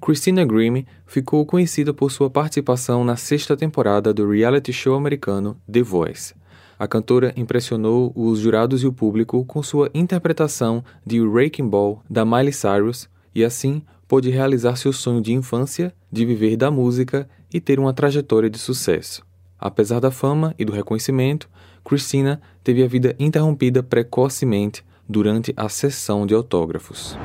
[0.00, 5.82] Christina Grimmie ficou conhecida por sua participação na sexta temporada do reality show americano The
[5.82, 6.34] Voice.
[6.78, 12.24] A cantora impressionou os jurados e o público com sua interpretação de Wrecking Ball da
[12.24, 17.60] Miley Cyrus e assim pôde realizar seu sonho de infância de viver da música e
[17.60, 19.26] ter uma trajetória de sucesso.
[19.58, 21.50] Apesar da fama e do reconhecimento,
[21.84, 27.18] Christina teve a vida interrompida precocemente durante a sessão de autógrafos.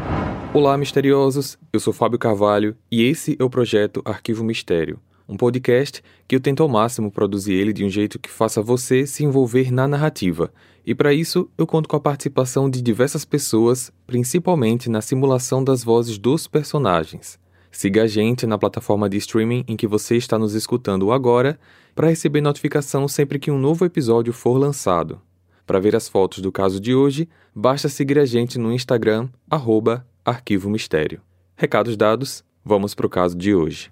[0.54, 1.58] Olá, misteriosos!
[1.74, 6.40] Eu sou Fábio Carvalho e esse é o projeto Arquivo Mistério, um podcast que eu
[6.40, 10.54] tento ao máximo produzir ele de um jeito que faça você se envolver na narrativa.
[10.86, 15.84] E para isso, eu conto com a participação de diversas pessoas, principalmente na simulação das
[15.84, 17.40] vozes dos personagens.
[17.72, 21.60] Siga a gente na plataforma de streaming em que você está nos escutando agora
[21.96, 25.20] para receber notificação sempre que um novo episódio for lançado.
[25.66, 30.06] Para ver as fotos do caso de hoje, basta seguir a gente no Instagram, arroba
[30.26, 31.22] Arquivo Mistério.
[31.58, 33.92] Recados dados, vamos para o caso de hoje.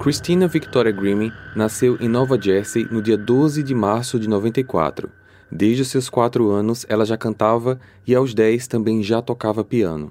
[0.00, 5.10] Christina Victoria Grimmie nasceu em Nova Jersey no dia 12 de março de 94.
[5.52, 10.10] Desde os seus quatro anos, ela já cantava e aos 10 também já tocava piano.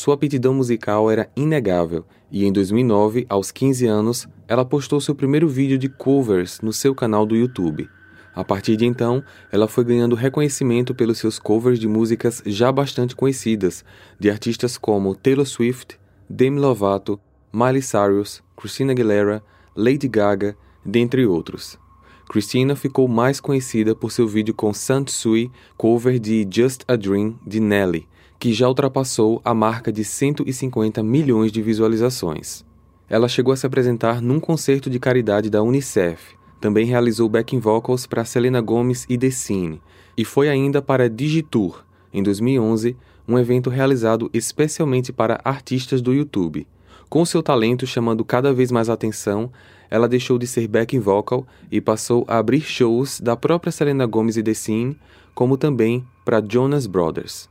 [0.00, 5.46] Sua aptidão musical era inegável e em 2009, aos 15 anos, ela postou seu primeiro
[5.46, 7.86] vídeo de covers no seu canal do YouTube.
[8.34, 13.14] A partir de então, ela foi ganhando reconhecimento pelos seus covers de músicas já bastante
[13.14, 13.84] conhecidas,
[14.18, 17.20] de artistas como Taylor Swift, Demi Lovato,
[17.52, 19.44] Miley Cyrus, Christina Aguilera,
[19.76, 21.78] Lady Gaga, dentre outros.
[22.26, 27.60] Christina ficou mais conhecida por seu vídeo com Sui, cover de Just a Dream de
[27.60, 28.08] Nelly,
[28.40, 32.64] que já ultrapassou a marca de 150 milhões de visualizações.
[33.06, 38.06] Ela chegou a se apresentar num concerto de caridade da Unicef, também realizou backing vocals
[38.06, 39.82] para Selena Gomez e The Scene,
[40.16, 42.96] e foi ainda para Digitour, em 2011,
[43.28, 46.66] um evento realizado especialmente para artistas do YouTube.
[47.10, 49.52] Com seu talento chamando cada vez mais atenção,
[49.90, 54.38] ela deixou de ser backing vocal e passou a abrir shows da própria Selena Gomez
[54.38, 54.98] e The Scene,
[55.34, 57.49] como também para Jonas Brothers.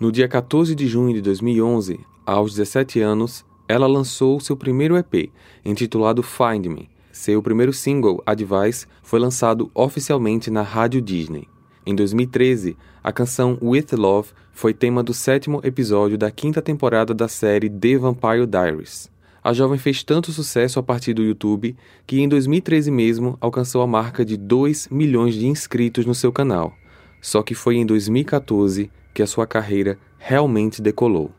[0.00, 5.32] No dia 14 de junho de 2011, aos 17 anos, ela lançou seu primeiro EP,
[5.64, 6.88] intitulado Find Me.
[7.10, 11.48] Seu primeiro single, Advice, foi lançado oficialmente na Rádio Disney.
[11.84, 17.26] Em 2013, a canção With Love foi tema do sétimo episódio da quinta temporada da
[17.26, 19.10] série The Vampire Diaries.
[19.42, 21.74] A jovem fez tanto sucesso a partir do YouTube
[22.06, 26.77] que em 2013 mesmo alcançou a marca de 2 milhões de inscritos no seu canal.
[27.20, 31.32] Só que foi em 2014 que a sua carreira realmente decolou.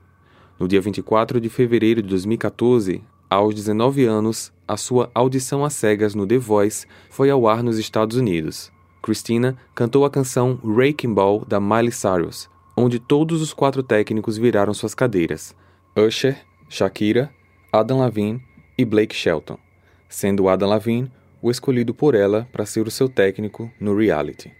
[0.59, 6.13] No dia 24 de fevereiro de 2014, aos 19 anos, a sua audição às cegas
[6.13, 8.71] no The Voice foi ao ar nos Estados Unidos.
[9.01, 14.73] Christina cantou a canção Wrecking Ball da Miley Cyrus, onde todos os quatro técnicos viraram
[14.73, 15.55] suas cadeiras:
[15.95, 16.37] Usher,
[16.67, 17.31] Shakira,
[17.71, 18.41] Adam Levine
[18.77, 19.57] e Blake Shelton,
[20.09, 24.51] sendo Adam Levine o escolhido por ela para ser o seu técnico no reality.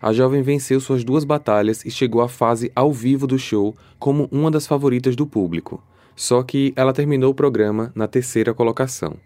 [0.00, 4.28] A jovem venceu suas duas batalhas e chegou à fase ao vivo do show como
[4.30, 5.82] uma das favoritas do público.
[6.14, 9.16] Só que ela terminou o programa na terceira colocação.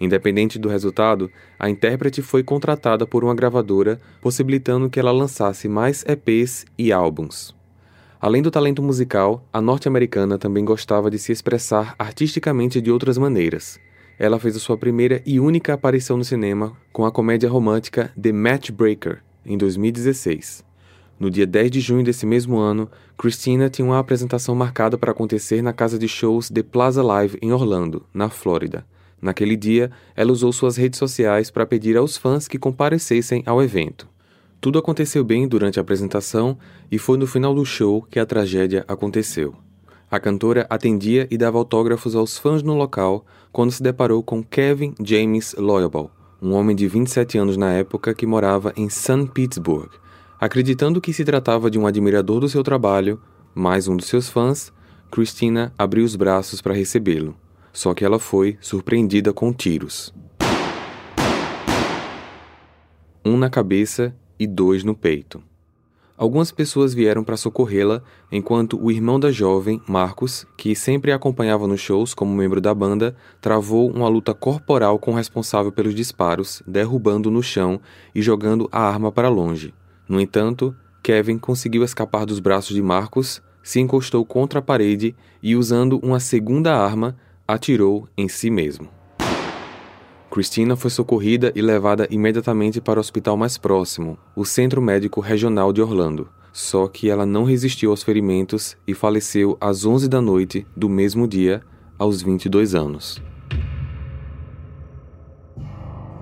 [0.00, 6.04] Independente do resultado, a intérprete foi contratada por uma gravadora, possibilitando que ela lançasse mais
[6.06, 7.54] EPs e álbuns.
[8.20, 13.78] Além do talento musical, a norte-americana também gostava de se expressar artisticamente de outras maneiras.
[14.18, 18.32] Ela fez a sua primeira e única aparição no cinema com a comédia romântica The
[18.32, 20.64] Matchbreaker, em 2016.
[21.18, 25.60] No dia 10 de junho desse mesmo ano, Christina tinha uma apresentação marcada para acontecer
[25.62, 28.86] na casa de shows The Plaza Live em Orlando, na Flórida.
[29.20, 34.06] Naquele dia, ela usou suas redes sociais para pedir aos fãs que comparecessem ao evento.
[34.60, 36.56] Tudo aconteceu bem durante a apresentação
[36.90, 39.54] e foi no final do show que a tragédia aconteceu.
[40.10, 44.94] A cantora atendia e dava autógrafos aos fãs no local quando se deparou com Kevin
[45.02, 46.10] James Loyable,
[46.40, 49.26] um homem de 27 anos na época que morava em St.
[49.32, 49.90] Petersburg.
[50.40, 53.20] Acreditando que se tratava de um admirador do seu trabalho,
[53.54, 54.72] mais um dos seus fãs,
[55.10, 57.34] Christina abriu os braços para recebê-lo
[57.78, 60.12] só que ela foi surpreendida com tiros.
[63.24, 65.40] Um na cabeça e dois no peito.
[66.18, 71.68] Algumas pessoas vieram para socorrê-la, enquanto o irmão da jovem, Marcos, que sempre a acompanhava
[71.68, 76.60] nos shows como membro da banda, travou uma luta corporal com o responsável pelos disparos,
[76.66, 77.80] derrubando no chão
[78.12, 79.72] e jogando a arma para longe.
[80.08, 80.74] No entanto,
[81.04, 86.18] Kevin conseguiu escapar dos braços de Marcos, se encostou contra a parede e, usando uma
[86.18, 87.16] segunda arma,
[87.46, 88.97] atirou em si mesmo.
[90.30, 95.72] Christina foi socorrida e levada imediatamente para o hospital mais próximo, o Centro Médico Regional
[95.72, 96.28] de Orlando.
[96.52, 101.26] Só que ela não resistiu aos ferimentos e faleceu às 11 da noite do mesmo
[101.26, 101.62] dia,
[101.98, 103.20] aos 22 anos.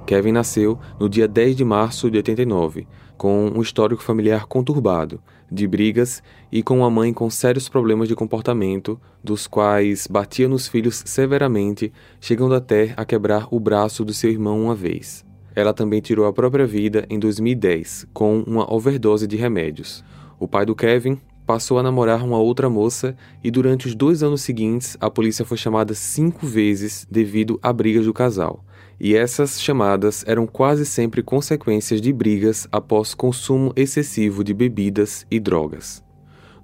[0.07, 2.87] Kevin nasceu no dia 10 de março de 89,
[3.17, 5.21] com um histórico familiar conturbado,
[5.51, 10.69] de brigas e com uma mãe com sérios problemas de comportamento, dos quais batia nos
[10.69, 15.25] filhos severamente, chegando até a quebrar o braço do seu irmão uma vez.
[15.57, 20.05] Ela também tirou a própria vida em 2010, com uma overdose de remédios.
[20.39, 24.43] O pai do Kevin passou a namorar uma outra moça e durante os dois anos
[24.43, 28.66] seguintes a polícia foi chamada cinco vezes devido a brigas do casal
[28.99, 35.39] e essas chamadas eram quase sempre consequências de brigas após consumo excessivo de bebidas e
[35.39, 36.03] drogas.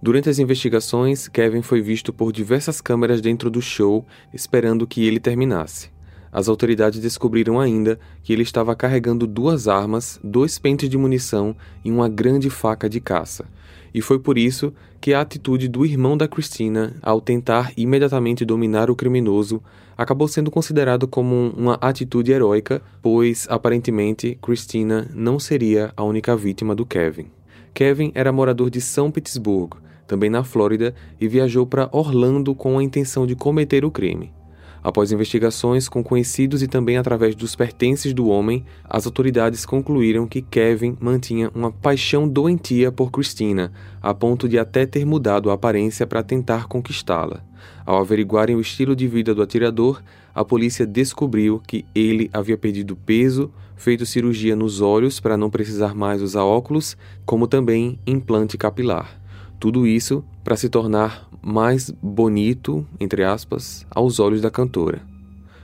[0.03, 5.21] Durante as investigações, Kevin foi visto por diversas câmeras dentro do show, esperando que ele
[5.21, 5.92] terminasse.
[6.33, 11.91] As autoridades descobriram ainda que ele estava carregando duas armas, dois pentes de munição e
[11.91, 13.45] uma grande faca de caça.
[13.95, 18.91] E foi por isso que a atitude do irmão da Christina ao tentar imediatamente dominar
[18.91, 19.63] o criminoso
[19.95, 26.75] acabou sendo considerado como uma atitude heróica, pois aparentemente Christina não seria a única vítima
[26.75, 27.27] do Kevin.
[27.75, 32.83] Kevin era morador de São Petersburgo, também na Flórida, e viajou para Orlando com a
[32.83, 34.33] intenção de cometer o crime.
[34.83, 40.43] Após investigações com conhecidos e também através dos pertences do homem, as autoridades concluíram que
[40.43, 46.05] Kevin mantinha uma paixão doentia por Christina, a ponto de até ter mudado a aparência
[46.05, 47.45] para tentar conquistá-la.
[47.87, 50.03] Ao averiguarem o estilo de vida do atirador,
[50.35, 55.95] a polícia descobriu que ele havia perdido peso, feito cirurgia nos olhos para não precisar
[55.95, 59.22] mais usar óculos, como também implante capilar.
[59.63, 65.03] Tudo isso para se tornar mais bonito, entre aspas, aos olhos da cantora.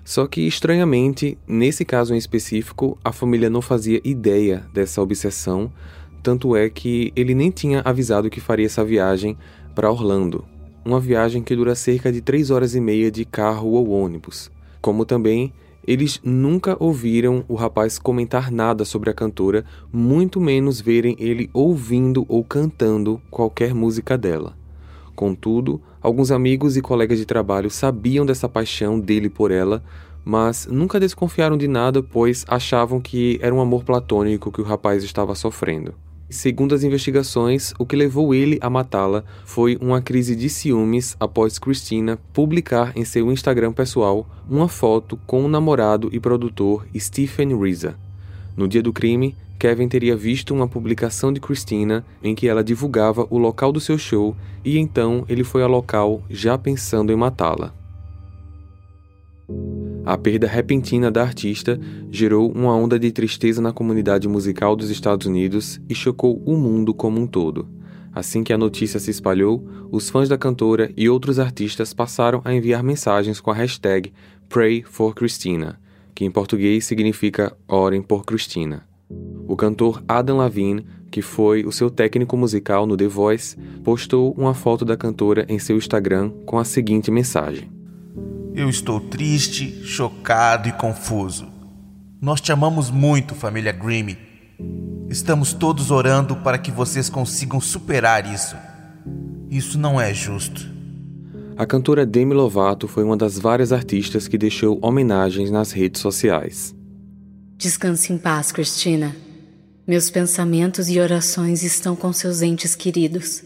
[0.05, 5.73] Só que, estranhamente, nesse caso em específico, a família não fazia ideia dessa obsessão,
[6.23, 9.37] tanto é que ele nem tinha avisado que faria essa viagem
[9.75, 10.45] para Orlando,
[10.85, 14.49] uma viagem que dura cerca de três horas e meia de carro ou ônibus.
[14.81, 15.53] Como também
[15.89, 22.27] eles nunca ouviram o rapaz comentar nada sobre a cantora, muito menos verem ele ouvindo
[22.29, 24.55] ou cantando qualquer música dela.
[25.17, 29.83] Contudo, alguns amigos e colegas de trabalho sabiam dessa paixão dele por ela,
[30.23, 35.03] mas nunca desconfiaram de nada, pois achavam que era um amor platônico que o rapaz
[35.03, 35.95] estava sofrendo.
[36.31, 41.59] Segundo as investigações, o que levou ele a matá-la foi uma crise de ciúmes após
[41.59, 47.97] Christina publicar em seu Instagram pessoal uma foto com o namorado e produtor Stephen Riza.
[48.55, 53.27] No dia do crime, Kevin teria visto uma publicação de Christina em que ela divulgava
[53.31, 57.73] o local do seu show e então ele foi ao local já pensando em matá-la.
[60.09, 61.79] A perda repentina da artista
[62.11, 66.95] gerou uma onda de tristeza na comunidade musical dos Estados Unidos e chocou o mundo
[66.95, 67.69] como um todo.
[68.11, 72.55] Assim que a notícia se espalhou, os fãs da cantora e outros artistas passaram a
[72.55, 74.11] enviar mensagens com a hashtag
[74.49, 75.79] Pray for Christina,
[76.15, 78.89] que em português significa Orem por Christina.
[79.47, 84.55] O cantor Adam Levine, que foi o seu técnico musical no The Voice, postou uma
[84.55, 87.78] foto da cantora em seu Instagram com a seguinte mensagem:
[88.59, 91.47] eu estou triste, chocado e confuso.
[92.21, 94.17] Nós te amamos muito, família Grimm.
[95.09, 98.57] Estamos todos orando para que vocês consigam superar isso.
[99.49, 100.69] Isso não é justo.
[101.57, 106.75] A cantora Demi Lovato foi uma das várias artistas que deixou homenagens nas redes sociais.
[107.57, 109.15] Descanse em paz, Cristina.
[109.87, 113.41] Meus pensamentos e orações estão com seus entes queridos.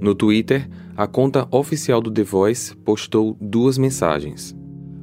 [0.00, 4.54] No Twitter, a conta oficial do The Voice postou duas mensagens.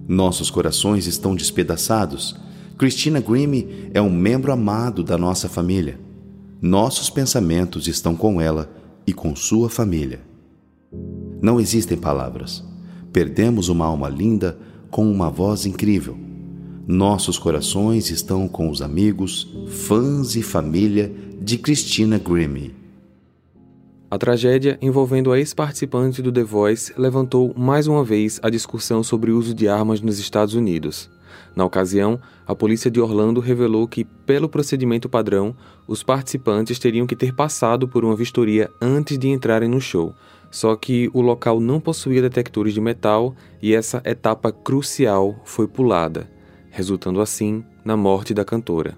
[0.08, 2.36] Nossos corações estão despedaçados.
[2.78, 6.00] Christina Grimm é um membro amado da nossa família.
[6.62, 8.72] Nossos pensamentos estão com ela
[9.06, 10.22] e com sua família.
[11.42, 12.64] Não existem palavras.
[13.12, 14.58] Perdemos uma alma linda
[14.90, 16.18] com uma voz incrível.
[16.88, 22.81] Nossos corações estão com os amigos, fãs e família de Christina Grimm.
[24.12, 29.32] A tragédia envolvendo a ex-participante do The Voice levantou mais uma vez a discussão sobre
[29.32, 31.10] o uso de armas nos Estados Unidos.
[31.56, 35.56] Na ocasião, a polícia de Orlando revelou que, pelo procedimento padrão,
[35.88, 40.14] os participantes teriam que ter passado por uma vistoria antes de entrarem no show.
[40.52, 46.30] Só que o local não possuía detectores de metal e essa etapa crucial foi pulada,
[46.70, 48.98] resultando assim na morte da cantora.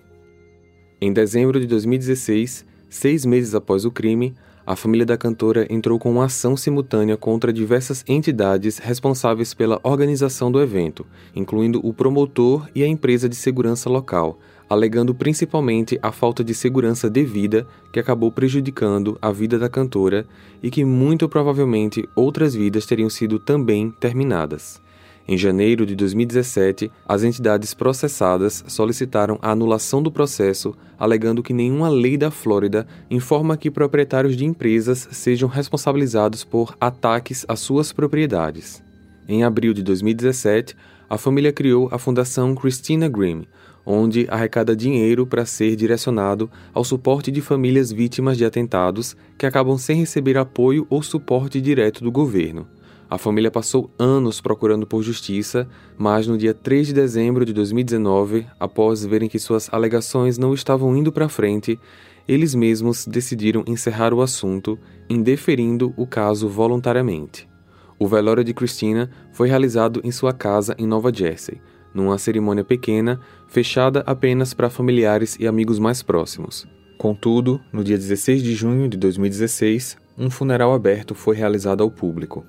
[1.00, 4.34] Em dezembro de 2016, seis meses após o crime,
[4.66, 10.52] a família da cantora entrou com uma ação simultânea contra diversas entidades responsáveis pela organização
[10.52, 11.06] do evento,
[11.36, 14.40] incluindo o promotor e a empresa de segurança local,
[14.70, 20.26] alegando principalmente a falta de segurança devida que acabou prejudicando a vida da cantora
[20.62, 24.83] e que muito provavelmente outras vidas teriam sido também terminadas.
[25.26, 31.88] Em janeiro de 2017, as entidades processadas solicitaram a anulação do processo, alegando que nenhuma
[31.88, 38.84] lei da Flórida informa que proprietários de empresas sejam responsabilizados por ataques às suas propriedades.
[39.26, 40.76] Em abril de 2017,
[41.10, 43.44] a família criou a Fundação Christina Grimm,
[43.86, 49.78] onde arrecada dinheiro para ser direcionado ao suporte de famílias vítimas de atentados que acabam
[49.78, 52.68] sem receber apoio ou suporte direto do governo.
[53.14, 58.48] A família passou anos procurando por justiça, mas no dia 3 de dezembro de 2019,
[58.60, 61.80] após verem que suas alegações não estavam indo para frente,
[62.28, 67.48] eles mesmos decidiram encerrar o assunto, indeferindo o caso voluntariamente.
[68.00, 71.62] O velório de Christina foi realizado em sua casa em Nova Jersey,
[71.94, 76.68] numa cerimônia pequena, fechada apenas para familiares e amigos mais próximos.
[76.98, 82.44] Contudo, no dia 16 de junho de 2016, um funeral aberto foi realizado ao público.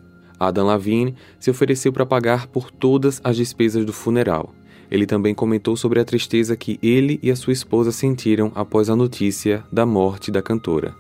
[0.47, 4.55] Adam Lavigne se ofereceu para pagar por todas as despesas do funeral.
[4.91, 8.97] Ele também comentou sobre a tristeza que ele e a sua esposa sentiram após a
[8.97, 10.95] notícia da morte da cantora.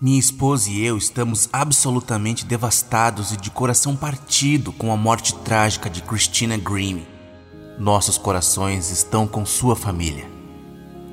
[0.00, 5.90] Minha esposa e eu estamos absolutamente devastados e de coração partido com a morte trágica
[5.90, 7.02] de Christina Grimm.
[7.78, 10.24] Nossos corações estão com sua família.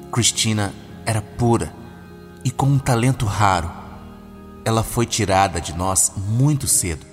[0.10, 0.74] Christina
[1.06, 1.74] era pura
[2.46, 3.70] e com um talento raro.
[4.64, 7.06] Ela foi tirada de nós muito cedo.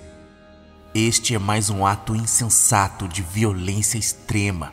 [0.96, 4.72] Este é mais um ato insensato de violência extrema.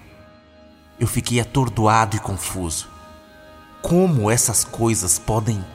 [1.00, 2.88] Eu fiquei atordoado e confuso.
[3.82, 5.66] Como essas coisas podem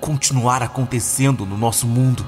[0.00, 2.24] continuar acontecendo no nosso mundo?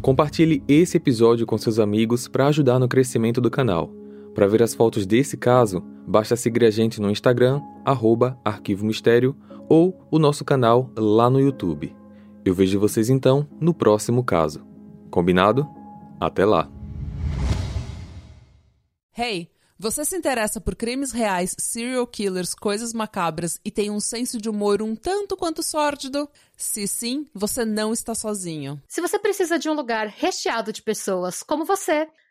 [0.00, 3.88] Compartilhe esse episódio com seus amigos para ajudar no crescimento do canal.
[4.34, 9.36] Para ver as fotos desse caso, basta seguir a gente no Instagram, arroba Arquivo Mistério,
[9.72, 11.96] ou o nosso canal lá no YouTube.
[12.44, 14.62] Eu vejo vocês então no próximo caso.
[15.10, 15.66] Combinado?
[16.20, 16.70] Até lá!
[19.16, 24.38] Hey, você se interessa por crimes reais, serial killers, coisas macabras e tem um senso
[24.38, 26.28] de humor um tanto quanto sórdido?
[26.54, 28.78] Se sim, você não está sozinho.
[28.86, 32.06] Se você precisa de um lugar recheado de pessoas como você